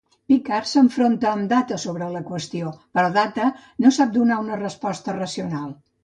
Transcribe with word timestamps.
Picard 0.31 0.67
s'enfronta 0.67 1.27
amb 1.31 1.43
Data 1.51 1.75
sobre 1.83 2.07
la 2.13 2.21
qüestió, 2.29 2.71
però 2.97 3.11
Data 3.17 3.49
no 3.85 3.91
sap 3.99 4.15
donar 4.15 4.39
una 4.45 4.57
resposta 4.63 5.15
racional. 5.19 5.69